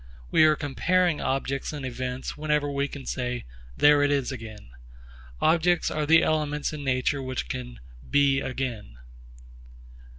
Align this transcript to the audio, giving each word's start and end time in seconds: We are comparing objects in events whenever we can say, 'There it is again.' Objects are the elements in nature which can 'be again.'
We 0.31 0.45
are 0.45 0.55
comparing 0.55 1.21
objects 1.21 1.71
in 1.73 1.85
events 1.85 2.35
whenever 2.35 2.71
we 2.71 2.87
can 2.87 3.05
say, 3.05 3.45
'There 3.77 4.01
it 4.01 4.09
is 4.09 4.31
again.' 4.31 4.71
Objects 5.41 5.91
are 5.91 6.07
the 6.07 6.23
elements 6.23 6.73
in 6.73 6.83
nature 6.83 7.21
which 7.21 7.47
can 7.47 7.79
'be 8.09 8.39
again.' 8.41 8.95